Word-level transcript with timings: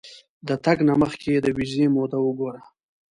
د 0.47 0.49
تګ 0.65 0.77
نه 0.87 0.93
مخکې 1.01 1.31
د 1.39 1.47
ویزې 1.57 1.85
موده 1.95 2.17
وګوره. 2.23 2.61